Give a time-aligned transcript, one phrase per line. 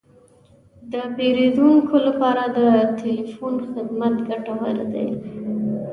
[0.91, 2.59] د پیرودونکو لپاره د
[2.99, 5.07] تلیفون خدمت ګټور دی.